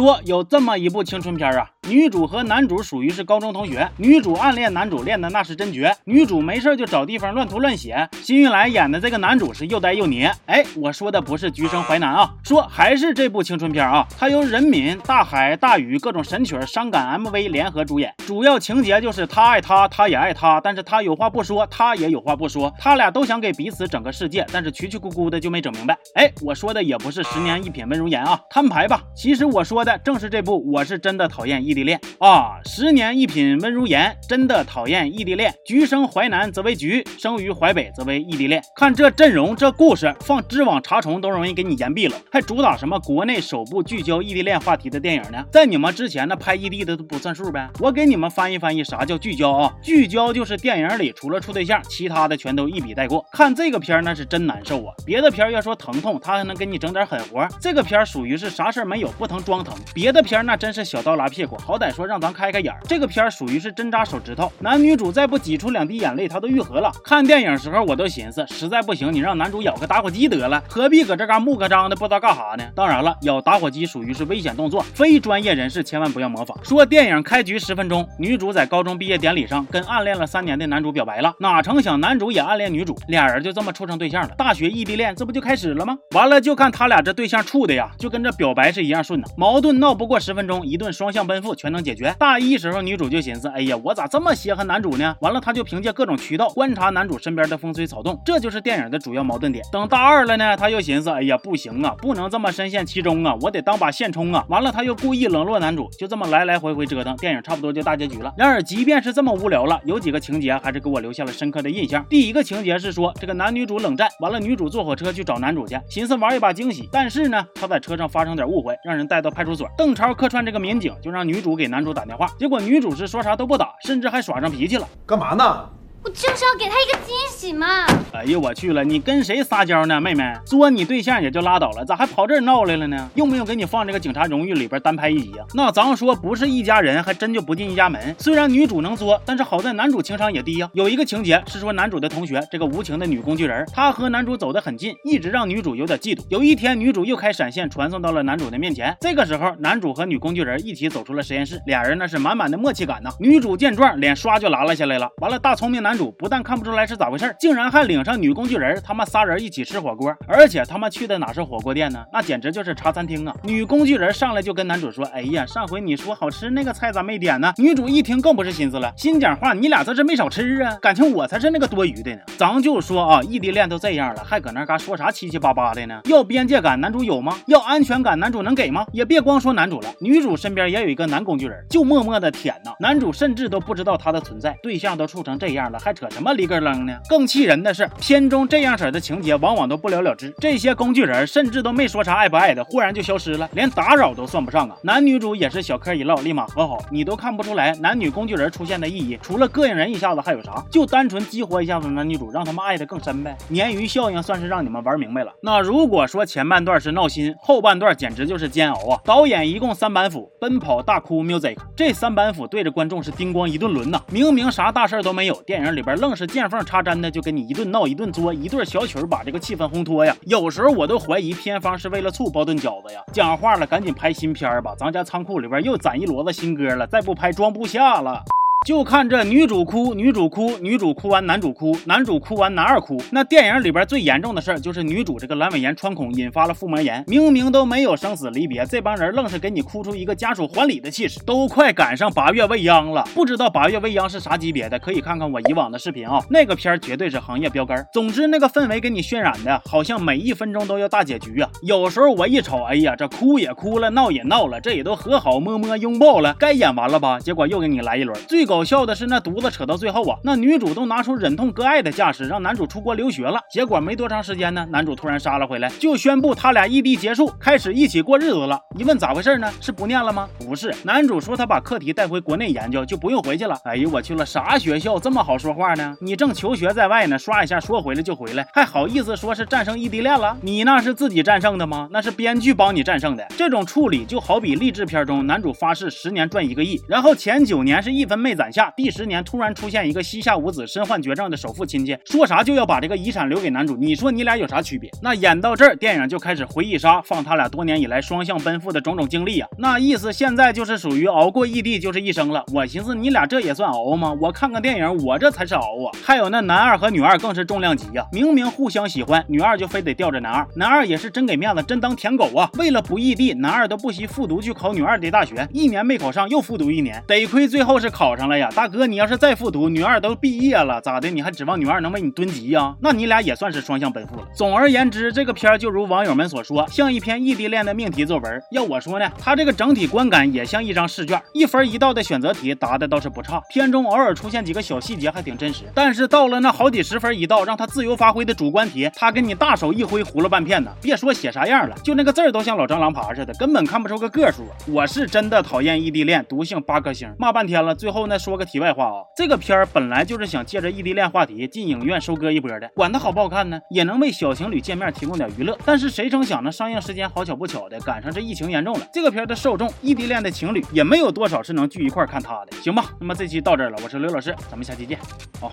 [0.00, 5.96] 说有这么一部青春片啊，女主和男主属于是高中同学，女主暗恋男主，恋的那是真绝。
[6.04, 8.06] 女主没事就找地方乱涂乱写。
[8.22, 10.30] 辛玉来演的这个男主是又呆又黏。
[10.44, 25.98] 哎，我说的不是《橘生淮南》啊，说还是这部青春片啊，它由人民、大海、大宇各种神曲、伤感 MV 联合主演，主要情节就是他爱他，他也爱他，但是他有话不说，他也有话不说，他俩都想给彼此整个世界，但是曲曲咕咕的就没整明白。
[26.14, 29.02] 哎，我说的也不是十年一品温如言啊，摊牌吧。
[29.16, 38.60] 其实我说的正是这部《我是真的讨厌一异地恋》啊，十年一品温如言真的讨厌异地恋，橘生淮南则为橘，生于淮北则为异地恋。
[38.74, 45.44] 看这阵容，这故事放知网查重都容易给你言毙了，还主打什么国内首部聚焦异地恋话题的电影呢？
[45.52, 47.70] 在你们之前那拍异地的都不算数呗。
[47.78, 49.72] 我给你们翻译翻译啥叫聚焦啊？
[49.80, 53.24] 聚焦就是电影里除了处对象，其他的全都一笔带过。
[53.30, 54.92] 看这个片那是真难受啊！
[55.06, 59.72] 别的片要说疼痛，他还能给你整点狠活，这个片属于是啥事没有，不疼装疼。
[59.94, 62.80] 别的片那真是小刀拉屁股，好歹说让咱开开眼儿。
[62.84, 66.90] 这个片儿属于是针扎手指头，男女主再不挤出两滴眼泪，他都愈合了。
[67.04, 72.64] 看电影时候我都寻思，实在不行你让男主咬个打火机得了，何必搁这嘎木个张的不知道干啥呢？
[72.74, 76.58] 当然了，咬打火机属于是危险动作，非专业人士千万不要模仿。
[76.64, 84.34] 说电影开局十分钟，女主在高中毕业典礼上跟暗恋了三年的男主表白了，哪成想男主也暗恋女主，俩人就这么处成对象了。
[84.36, 85.96] 大学异地恋这不就开始了吗？
[86.14, 89.26] 完了就看他俩这对象处的呀，就跟这表白是一样顺呢。
[89.36, 92.14] 矛盾闹不过十分钟，一顿双向奔赴全能解决。
[92.18, 95.14] 大一时候女主就寻思，哎呀，我咋这么稀罕男主呢？
[95.20, 99.64] 完了，她就凭借各种渠道观察男主身边的风吹草动，这就是电影的主要矛盾点。
[99.72, 104.44] 等大二了呢，她又寻思，哎呀，不行啊，不能这么深陷其中啊，我得当把现充啊。
[104.48, 108.32] 完了，她又故意冷落男主，就这么来来回回折腾，电影差不多就大结局了。
[108.36, 112.04] 然而，即便是这么无聊了，有几个情节还是给我留下了深刻的印象。
[112.08, 119.68] 第一个情节是说，这个男女主冷战，完了，女主坐火车去找男主去，寻思玩一把惊喜，但是呢，她在车上发生点误会，让人带到派出所。
[119.76, 124.86] 邓超客串这个民警，就让女主给男主打电话，结果女主是说啥都不打，甚至还耍上脾气了。
[125.06, 125.68] 干嘛呢？
[126.02, 127.84] 我就是要给他一个惊喜嘛！
[128.14, 130.32] 哎呦我去了，你跟谁撒娇呢，妹妹？
[130.46, 133.10] 作你对象也就拉倒了，咋还跑这儿闹来了呢？
[133.16, 135.44] 用不用给你放这个《警察荣誉》里边单拍一集啊？
[135.52, 138.16] 那咱说不是一家人，还真就不进一家门。
[138.18, 140.70] 虽然女主能作，但是好在男主情商也低呀。
[140.72, 146.24] 有一个情节是说男主的同学，这个无情的女工具人，她和男主走得很近，一直让女主有点嫉妒。
[146.30, 153.10] 有一天，女主又开闪现传送到了男主的面前，这个时候，男主和女工具人一起走出了实验室，俩人那是满满的默契感呐。
[153.20, 155.06] 女主见状，脸刷就拉了下来了。
[155.18, 156.70] 完了，大聪明男男主不但看不出。
[156.70, 157.34] 来是咋回事？
[157.36, 162.04] 竟然还领上女工具人，他们仨人一起吃火锅，而且他妈去的哪是火锅店呢？
[162.12, 163.34] 那简直就是茶餐厅啊！
[163.42, 176.00] 女工具人上来就跟男主说：“哎呀，上回你说好吃那个菜咋没点呢？”女主一听更不是心思了，心讲话：“你俩这是没少吃啊，感情我才是那个多余的呢。”咱就说啊，异地恋都这样了，还搁那嘎说啥七七八八的呢？
[176.04, 177.36] 要边界感，男主有吗？
[177.48, 178.86] 要安全感，男主能给吗？
[178.92, 182.70] 也别光说男主了，女主身边也有一个男工具人，就默默的舔呐。
[182.78, 186.96] 男主甚至都不知道他的存在，对象都处成这样了，还扯什么离根楞呢？
[187.08, 190.34] 更气人的是，片中这样式的情节往往都不了了之。
[190.38, 194.76] 这些工具人甚至都没说啥爱不爱的，忽然就消失了，连打扰都算不上啊。
[194.82, 200.64] 男女主也是小嗑一唠，立马和好，你都看不出来男女工具人出现的意义，除了膈应人一下子还有啥？
[200.70, 203.36] 就单纯激活一下子男女主，让他们爱的更深呗。
[203.50, 205.32] 鲶鱼效应算是让你们玩明白了。
[205.42, 209.00] 那如果说前半段是闹心，后半段简直就是煎熬啊！
[209.04, 214.00] 导演一共三板斧，奔跑大哭 music，这三板斧对着观众是叮咣一顿抡呐。
[214.10, 220.16] 明明啥大事都没有，电影里边愣是见缝插针的就给你一顿闹一顿作，一对小曲儿把这个气氛烘托呀。
[220.22, 223.02] 有时候我都怀疑片方是为了醋包顿饺子呀。
[223.12, 228.24] 讲话了，赶紧拍新片吧，咱家仓库里边又攒一摞子新歌了，再不拍装不下了。
[228.66, 233.02] 就看这女主哭，女主哭，女主哭完男主哭，男主哭完男二哭。
[233.10, 237.02] 那电影里边最严重的事儿就是女主这个阑尾炎穿孔，引发了腹膜炎。
[237.06, 241.18] 明明都没有生死离别，这帮人愣是给你哭出一个家属还礼的气势。
[241.24, 246.22] 都快赶上八月未央了，不知道八月未央是啥级别的，可以看看我以往的视频啊。
[246.28, 247.82] 那个片绝对是行业标杆。
[247.94, 251.48] 总之那个氛围给你渲染的，好像每一分钟都要大结局啊。
[251.62, 257.18] 有时候我一瞅，哎呀，这哭也哭了，闹也闹了，这也都和好摸摸拥抱了，该演完了吧？
[257.18, 258.49] 结果又给你来一轮，最。
[258.50, 263.38] 搞笑的是，那犊子扯到最后啊，那女主都拿出忍痛割爱的架势，让男主出国留学了。
[263.48, 268.58] 结果没多长时间呢，男主突然杀了回来，就宣布他俩异地结束，开始一起过日子了。
[268.76, 269.48] 一问咋回事呢？
[269.60, 270.28] 是不念了吗？
[270.40, 273.56] 不是，男主说他把课题带回国内研究，就不用回去了。
[273.62, 275.94] 哎呦我去了，啥学校这么好说话呢？
[276.00, 280.36] 你正求学在外呢，刷一下说回来就回来，还好意思说是战胜异地恋了？
[280.42, 281.88] 你那是自己战胜的吗？
[281.92, 283.24] 那是编剧帮你战胜的。
[283.38, 288.39] 这种处理就好比励志片中男主发誓十年赚一个亿，然后前九年是一分没。
[288.40, 293.76] 攒下，第十年突然出现一个膝下无子、身患绝症的首富亲戚，说啥就要把这个遗产留给男主。
[293.76, 294.90] 你说你俩有啥区别？
[295.02, 299.48] 那演到这儿，电影就开始回忆杀，放他俩多年以来双向奔赴的种种经历啊。
[299.58, 302.42] 那意思现在就是属于熬过异地就是一生了。
[302.50, 304.16] 我寻思你俩这也算熬吗？
[304.18, 305.92] 我看个电影，我这才是熬啊。
[306.02, 312.48] 还有那男二和女二更是重量级呀，明明互相喜欢，女二就非得吊着男二，男二也是真给面子，真当舔狗啊。
[312.58, 318.48] 为了不异地，男二都不惜复读去考女二的大学，一年没考上又复读一年，得亏最后是考上了哎呀。
[318.54, 321.08] 大哥，你要是再复读，女二都毕业了，咋的？
[321.08, 322.74] 你还指望女二能为你蹲级呀？
[322.80, 324.22] 那你俩也算是双向奔赴了。
[324.34, 328.42] 总而言之，这个片就如网友们所说，像一篇异地恋的命题作文。
[328.50, 335.64] 要我说呢，它这个整体观感也像一张试卷，一分一道的选择题答的倒是不差，片中偶尔出现几个小细节还挺真实。
[335.74, 340.70] 但是到了那好几十分一道让他自由发挥的主观题，他给你大手一挥，糊了半片呢。
[340.82, 344.44] 别说写啥样了，就那个字儿都像老蟑螂爬似的，根本看不出个个数。
[344.66, 347.74] 我是真的讨厌异地恋，毒性八颗星，骂半天了。
[347.74, 355.56] 最后呢，说个题外话啊，这个片儿本来就是想借着异地恋话题进影院收割一波的，管它好不好看呢，也能为小情侣见面提供点娱乐。
[355.64, 362.90] 但是谁成想呢，上映时间好巧不巧的赶上这疫情严重了，这个片儿的受众异地恋的情侣也没有多少是能聚一块看它的，行吧？
[363.00, 364.98] 那么这期到这儿了，我是刘老师，咱们下期见，
[365.40, 365.50] 好。